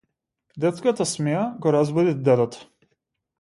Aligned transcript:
Детската 0.63 1.05
смеа 1.09 1.43
го 1.67 1.75
разбуди 1.77 2.17
дедото. 2.31 2.65